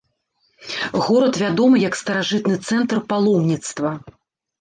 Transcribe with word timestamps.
Горад 1.07 1.33
вядомы 1.43 1.81
як 1.87 1.97
старажытны 1.99 2.55
цэнтр 2.71 2.97
паломніцтва. 3.13 3.93